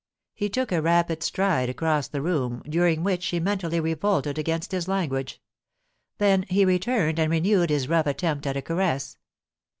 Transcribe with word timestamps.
He 0.33 0.49
took 0.49 0.71
a 0.71 0.81
rapid 0.81 1.21
stride 1.21 1.69
across 1.69 2.07
the 2.07 2.23
room, 2.23 2.63
during 2.67 3.03
which 3.03 3.21
she 3.21 3.39
mentally 3.39 3.79
revolted 3.79 4.39
against 4.39 4.71
his 4.71 4.87
language; 4.87 5.39
then 6.17 6.41
he 6.49 6.65
returned, 6.65 7.19
and 7.19 7.29
renewed 7.29 7.69
his 7.69 7.87
rough 7.87 8.07
attempt 8.07 8.47
at 8.47 8.57
a 8.57 8.63
caress. 8.63 9.19